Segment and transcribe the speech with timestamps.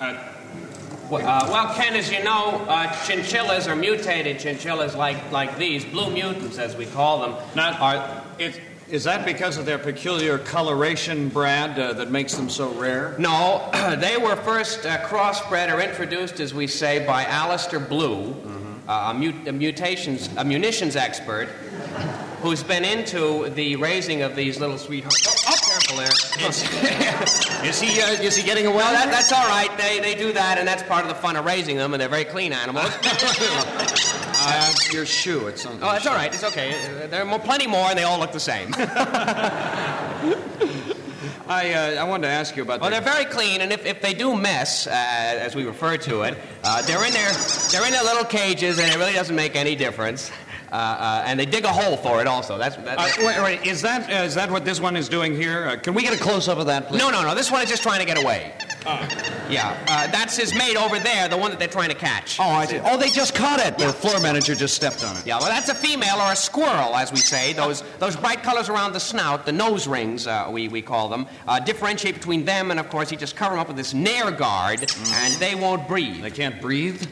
[0.00, 5.84] Well, uh, well, Ken, as you know, uh, chinchillas are mutated chinchillas like, like these,
[5.84, 7.34] blue mutants, as we call them.
[7.54, 12.34] Not, are, it, is is that because of their peculiar coloration, Brad, uh, that makes
[12.34, 13.14] them so rare?
[13.18, 13.68] No,
[14.00, 18.34] they were first uh, crossbred or introduced, as we say, by Alistair Blue,
[18.88, 21.48] uh, a, mut- a mutations, a munitions expert,
[22.40, 25.49] who's been into the raising of these little sweethearts.
[25.96, 26.08] There.
[27.68, 28.76] Is he, uh, is he getting away?
[28.76, 29.68] Well, that, that's all right.
[29.76, 32.08] They, they do that, and that's part of the fun of raising them, and they're
[32.08, 32.90] very clean animals.
[34.42, 35.48] Uh, your shoe.
[35.48, 35.74] It's on.
[35.82, 36.32] Oh, that's all right.
[36.32, 37.06] It's okay.
[37.10, 38.72] There are more, plenty more, and they all look the same.
[41.46, 43.84] I, uh, I wanted to ask you about Well, the- they're very clean, and if,
[43.84, 47.30] if they do mess, uh, as we refer to it, uh, they're in their
[47.70, 50.30] they're in their little cages, and it really doesn't make any difference.
[50.72, 52.56] Uh, uh, and they dig a hole for it, also.
[52.56, 55.34] That's that, Uh, wait, wait, is that uh, is that what this one is doing
[55.34, 55.66] here?
[55.68, 56.98] Uh, can we get a close up of that, please?
[56.98, 57.34] no, no, no.
[57.34, 58.52] This one is just trying to get away.
[59.50, 62.38] Yeah, uh, that's his mate over there, the one that they're trying to catch.
[62.40, 62.78] Oh, I see.
[62.84, 63.76] Oh, they just caught it.
[63.76, 65.26] The floor manager just stepped on it.
[65.26, 67.52] Yeah, well, that's a female or a squirrel, as we say.
[67.52, 71.26] Those those bright colors around the snout, the nose rings, uh, we, we call them,
[71.48, 74.30] uh, differentiate between them and, of course, you just cover them up with this nair
[74.30, 74.80] guard,
[75.14, 76.22] and they won't breathe.
[76.22, 77.02] They can't breathe.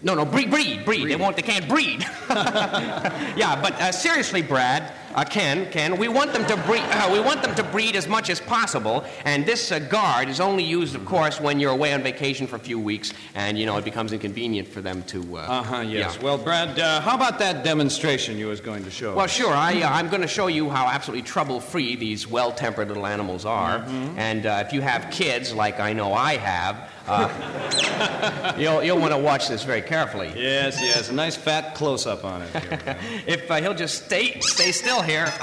[0.00, 1.06] No, no, breed, breed, breed.
[1.10, 1.34] They won't.
[1.34, 2.02] They can't breed.
[2.30, 6.82] yeah, but uh, seriously, Brad, uh, Ken, Ken, we want them to breed.
[6.84, 10.38] Uh, we want them to breed as much as possible, and this uh, guard is
[10.38, 13.66] only used, of course, when you're away on vacation for a few weeks, and you
[13.66, 15.38] know it becomes inconvenient for them to.
[15.38, 15.80] Uh Uh huh.
[15.80, 16.14] Yes.
[16.16, 16.22] yeah.
[16.22, 19.16] Well, Brad, uh, how about that demonstration you was going to show?
[19.16, 19.52] Well, sure.
[19.52, 23.84] I, uh, I'm going to show you how absolutely trouble-free these well-tempered little animals are.
[24.16, 27.28] And uh, if you have kids, like I know I have, uh,
[28.58, 30.32] you'll, you'll want to watch this very carefully.
[30.36, 31.08] Yes, yes.
[31.10, 32.50] A nice fat close up on it.
[32.50, 35.32] Here, If uh, he'll just stay stay still here.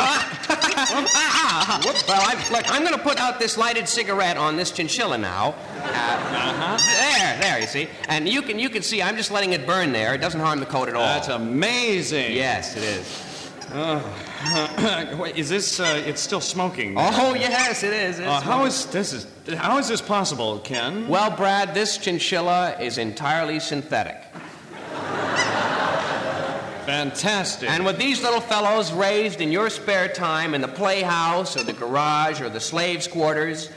[2.07, 5.55] Well, I, look, I'm going to put out this lighted cigarette on this chinchilla now.
[5.81, 9.65] Uh, There, there, you see, and you can you can see I'm just letting it
[9.65, 10.13] burn there.
[10.13, 11.01] It doesn't harm the coat at all.
[11.01, 12.33] That's amazing.
[12.33, 13.24] yes, it is.
[15.17, 15.79] Wait, is this?
[15.79, 16.95] Uh, it's still smoking.
[16.97, 18.19] Oh yes, it is.
[18.19, 19.11] Uh, how is this?
[19.11, 21.07] Is how is this possible, Ken?
[21.07, 24.21] Well, Brad, this chinchilla is entirely synthetic.
[26.85, 27.67] Fantastic.
[27.67, 31.73] And with these little fellows raised in your spare time in the playhouse or the
[31.73, 33.71] garage or the slaves' quarters,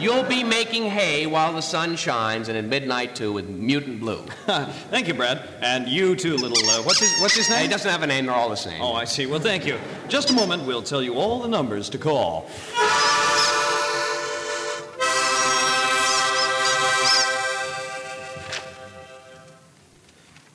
[0.00, 4.22] you'll be making hay while the sun shines and at midnight too with mutant blue.
[4.90, 5.42] thank you, Brad.
[5.60, 6.58] And you too, little.
[6.68, 7.62] Uh, what's his What's his name?
[7.62, 8.80] He doesn't have a name, they're all the same.
[8.80, 9.26] Oh, I see.
[9.26, 9.78] Well, thank you.
[10.08, 10.64] Just a moment.
[10.64, 12.48] We'll tell you all the numbers to call.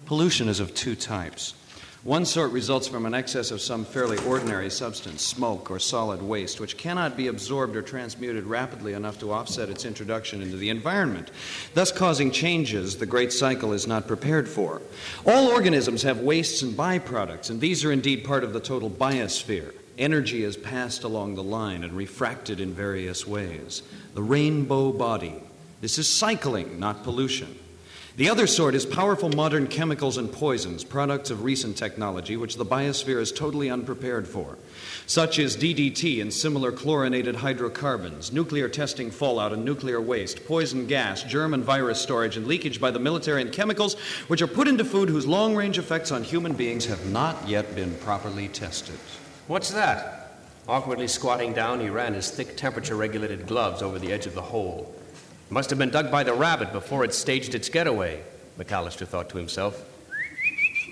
[0.05, 1.55] Pollution is of two types.
[2.05, 6.59] One sort results from an excess of some fairly ordinary substance, smoke or solid waste,
[6.59, 11.31] which cannot be absorbed or transmuted rapidly enough to offset its introduction into the environment,
[11.73, 14.83] thus causing changes the great cycle is not prepared for.
[15.25, 19.73] All organisms have wastes and byproducts, and these are indeed part of the total biosphere.
[19.97, 23.81] Energy is passed along the line and refracted in various ways.
[24.13, 25.41] The rainbow body.
[25.81, 27.57] This is cycling, not pollution.
[28.18, 32.66] The other sort is powerful modern chemicals and poisons, products of recent technology, which the
[32.66, 34.58] biosphere is totally unprepared for.
[35.06, 41.24] Such as DDT and similar chlorinated hydrocarbons, nuclear testing fallout and nuclear waste, poison gas,
[41.24, 43.96] germ and virus storage, and leakage by the military and chemicals,
[44.28, 47.76] which are put into food whose long range effects on human beings have not yet
[47.76, 48.97] been properly tested.
[49.47, 50.38] What's that?
[50.70, 54.42] Awkwardly squatting down, he ran his thick temperature regulated gloves over the edge of the
[54.42, 54.96] hole.
[55.50, 58.23] Must have been dug by the rabbit before it staged its getaway,
[58.57, 59.83] McAllister thought to himself.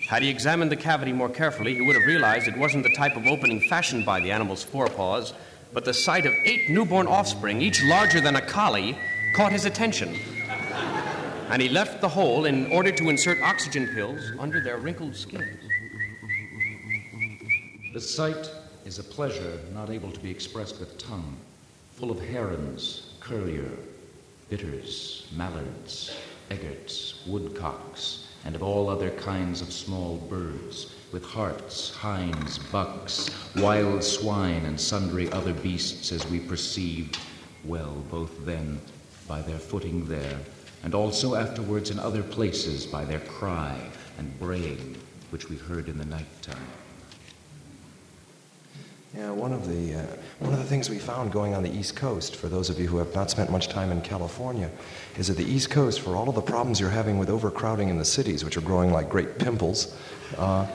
[0.07, 3.15] Had he examined the cavity more carefully, he would have realized it wasn't the type
[3.15, 5.33] of opening fashioned by the animal's forepaws,
[5.73, 8.95] but the sight of eight newborn offspring, each larger than a collie,
[9.35, 10.15] caught his attention.
[11.49, 15.57] And he left the hole in order to insert oxygen pills under their wrinkled skins.
[17.91, 18.51] The sight
[18.85, 21.37] is a pleasure not able to be expressed with tongue,
[21.93, 23.77] full of herons, curlew,
[24.53, 26.15] bitterns, mallards,
[26.51, 34.03] egrets, woodcocks, and of all other kinds of small birds, with harts, hinds, bucks, wild
[34.03, 37.17] swine, and sundry other beasts as we perceived,
[37.65, 38.79] well, both then
[39.27, 40.37] by their footing there,
[40.83, 43.75] and also afterwards in other places by their cry
[44.19, 44.95] and braying,
[45.31, 46.67] which we heard in the night time.
[49.15, 50.05] Yeah, one of the uh,
[50.39, 52.87] one of the things we found going on the East Coast, for those of you
[52.87, 54.71] who have not spent much time in California,
[55.17, 57.99] is that the East Coast, for all of the problems you're having with overcrowding in
[57.99, 59.95] the cities, which are growing like great pimples,
[60.39, 60.65] uh,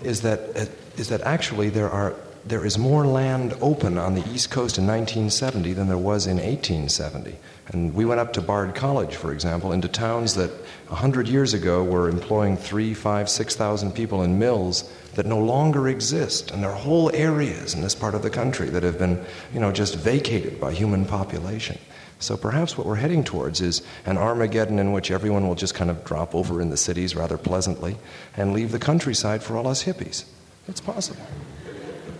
[0.00, 0.66] is that uh,
[0.96, 2.14] is that actually there are
[2.46, 6.36] there is more land open on the East Coast in 1970 than there was in
[6.36, 7.34] 1870.
[7.68, 10.50] And we went up to Bard College, for example, into towns that
[10.86, 16.52] 100 years ago were employing three, five, 6,000 people in mills that no longer exist.
[16.52, 19.58] And there are whole areas in this part of the country that have been, you
[19.58, 21.78] know, just vacated by human population.
[22.20, 25.90] So perhaps what we're heading towards is an Armageddon in which everyone will just kind
[25.90, 27.96] of drop over in the cities rather pleasantly
[28.36, 30.24] and leave the countryside for all us hippies.
[30.68, 31.26] It's possible.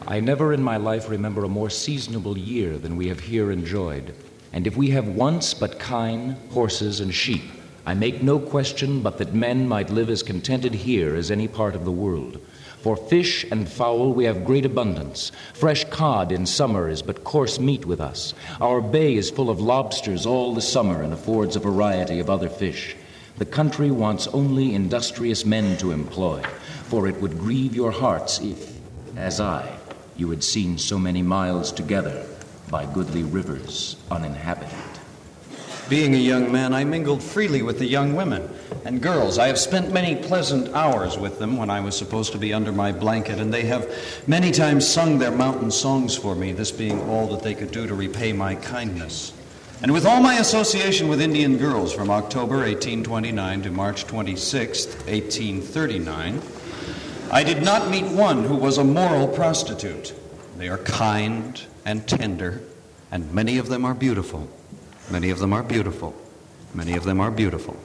[0.08, 4.14] I never in my life remember a more seasonable year than we have here enjoyed.
[4.52, 7.42] And if we have once but kine, horses, and sheep,
[7.84, 11.74] I make no question but that men might live as contented here as any part
[11.74, 12.40] of the world.
[12.82, 15.32] For fish and fowl we have great abundance.
[15.54, 18.32] Fresh cod in summer is but coarse meat with us.
[18.60, 22.48] Our bay is full of lobsters all the summer and affords a variety of other
[22.48, 22.94] fish.
[23.38, 26.42] The country wants only industrious men to employ,
[26.84, 28.72] for it would grieve your hearts if,
[29.16, 29.75] as I,
[30.18, 32.26] you had seen so many miles together
[32.70, 34.76] by goodly rivers uninhabited.
[35.88, 38.50] Being a young man, I mingled freely with the young women
[38.84, 39.38] and girls.
[39.38, 42.72] I have spent many pleasant hours with them when I was supposed to be under
[42.72, 43.88] my blanket, and they have
[44.26, 47.86] many times sung their mountain songs for me, this being all that they could do
[47.86, 49.32] to repay my kindness.
[49.82, 56.42] And with all my association with Indian girls from October 1829 to March 26, 1839,
[57.30, 60.14] I did not meet one who was a moral prostitute.
[60.56, 62.62] They are kind and tender,
[63.10, 64.48] and many of them are beautiful.
[65.10, 66.14] Many of them are beautiful.
[66.74, 67.76] Many of them are beautiful.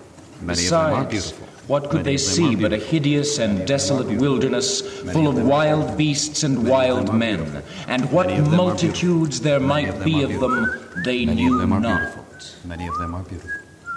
[0.42, 1.48] Many Besides, of them are beautiful.
[1.68, 5.46] What could Many they see but a hideous and desolate wilderness Many full of of
[5.46, 7.64] wild beasts and Many wild men?
[7.88, 11.70] And what Many of them are multitudes there might be of them they knew them
[11.70, 12.18] not.
[12.66, 13.52] Many of them are beautiful.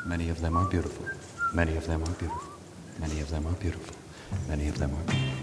[0.07, 1.07] Many of them are beautiful.
[1.55, 2.53] Many of them are beautiful.
[3.01, 3.97] Many of them are beautiful.
[4.49, 5.34] Many of them are beautiful.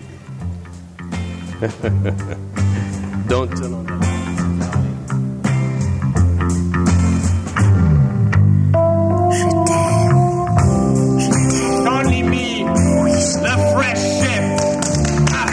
[3.28, 4.02] Don't tell on them.
[11.88, 14.44] Only me, the fresh chef.
[15.30, 15.50] Ah.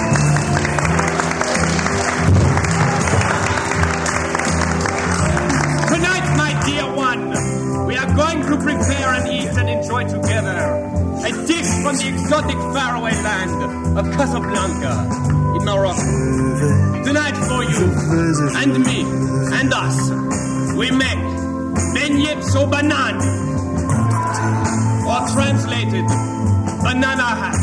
[5.93, 10.57] Tonight, my dear one, we are going to prepare and eat and enjoy together
[11.23, 15.28] a dish from the exotic faraway land of Casablanca
[18.79, 19.01] and me
[19.59, 20.11] and us,
[20.77, 21.19] we make
[21.95, 23.21] beignet so banane
[25.07, 26.07] or translated,
[26.83, 27.55] banana hat.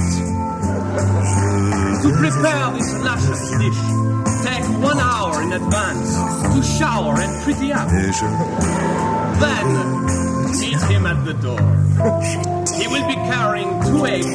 [2.03, 3.81] To prepare this luscious dish,
[4.43, 6.15] take one hour in advance
[6.53, 7.87] to shower and pretty up.
[9.39, 9.67] Then,
[10.59, 11.65] meet him at the door.
[12.79, 14.27] He will be carrying two eggs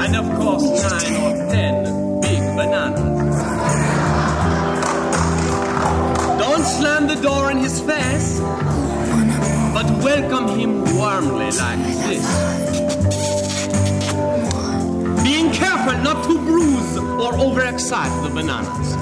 [0.00, 3.15] and, of course, nine or ten big bananas.
[6.78, 8.38] Slam the door in his face,
[9.72, 12.26] but welcome him warmly like this.
[15.22, 18.94] Being careful not to bruise or overexcite the bananas.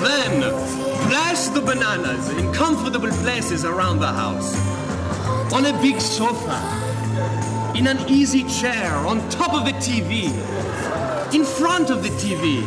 [0.00, 0.42] Then,
[1.08, 4.52] place the bananas in comfortable places around the house.
[5.52, 6.58] On a big sofa,
[7.76, 10.24] in an easy chair, on top of the TV,
[11.32, 12.62] in front of the TV.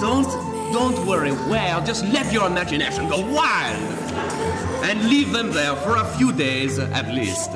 [0.00, 3.82] Don't, don't worry well, just let your imagination go wild
[4.84, 7.52] and leave them there for a few days at least.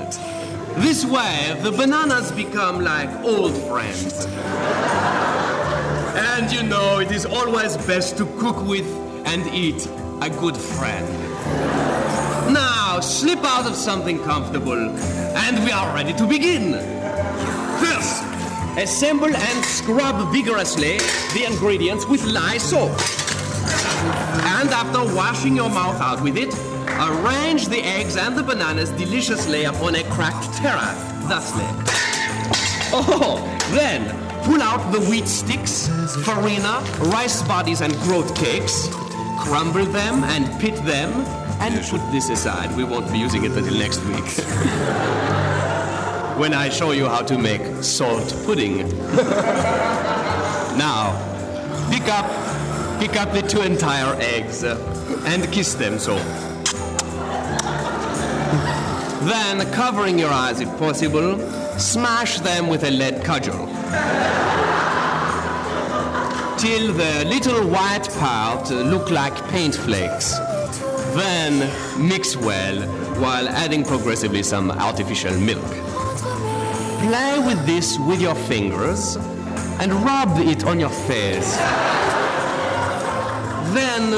[0.76, 4.26] This way, the bananas become like old friends.
[6.16, 8.86] And you know, it is always best to cook with
[9.26, 9.86] and eat
[10.22, 11.06] a good friend.
[12.52, 14.90] Now, slip out of something comfortable,
[15.36, 16.99] and we are ready to begin.
[18.80, 20.96] Assemble and scrub vigorously
[21.34, 22.90] the ingredients with lye soap.
[24.56, 26.54] And after washing your mouth out with it,
[26.98, 31.66] arrange the eggs and the bananas deliciously upon a cracked terrace, thusly.
[32.92, 34.08] Oh, then
[34.44, 35.86] pull out the wheat sticks,
[36.24, 36.80] farina,
[37.12, 38.88] rice bodies, and groat cakes,
[39.40, 41.12] crumble them and pit them,
[41.60, 42.74] and put this aside.
[42.78, 45.44] We won't be using it until next week.
[46.40, 48.78] when I show you how to make salt pudding.
[50.78, 51.12] now,
[51.90, 52.24] pick up,
[52.98, 56.16] pick up the two entire eggs and kiss them so.
[59.28, 61.38] Then, covering your eyes if possible,
[61.78, 63.66] smash them with a lead cudgel.
[66.56, 70.38] Till the little white part look like paint flakes.
[71.14, 71.70] Then
[72.08, 72.80] mix well
[73.20, 75.89] while adding progressively some artificial milk.
[77.00, 79.16] Play with this with your fingers
[79.80, 81.56] and rub it on your face.
[83.74, 84.10] Then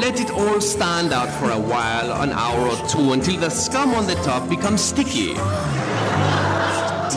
[0.00, 3.94] let it all stand out for a while, an hour or two, until the scum
[3.94, 5.34] on the top becomes sticky.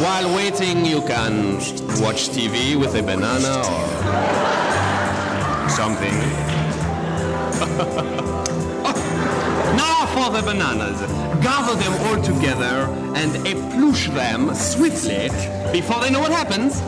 [0.02, 1.56] While waiting, you can
[2.02, 3.64] watch TV with a banana
[5.64, 6.16] or something.
[10.32, 11.00] the bananas.
[11.42, 15.30] Gather them all together and épluche them swiftly
[15.72, 16.82] before they know what happens.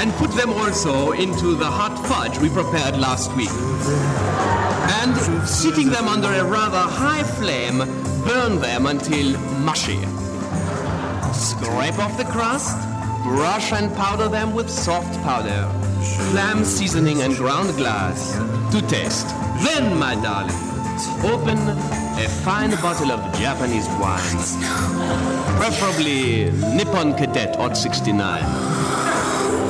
[0.00, 3.50] and put them also into the hot fudge we prepared last week.
[5.00, 7.78] And sitting them under a rather high flame,
[8.24, 9.98] burn them until mushy.
[11.32, 12.76] Scrape off the crust,
[13.24, 15.68] brush and powder them with soft powder,
[16.30, 18.34] clam seasoning and ground glass
[18.72, 19.26] to taste.
[19.64, 20.67] Then, my darling,
[21.24, 21.58] open
[22.18, 24.38] a fine bottle of Japanese wine,
[25.58, 28.42] preferably Nippon Cadet Hot 69.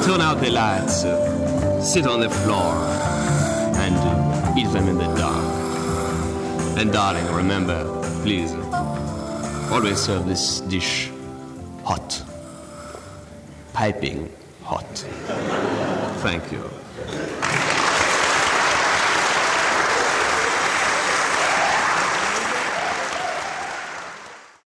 [0.04, 1.02] Turn out the lights,
[1.87, 2.73] sit on the floor,
[3.76, 5.44] and eat them in the dark.
[6.78, 7.85] And darling, remember,
[8.23, 8.52] please,
[9.70, 11.11] always serve this dish
[11.85, 12.23] hot.
[13.75, 14.32] Piping
[14.62, 15.04] hot.
[16.23, 16.70] Thank you.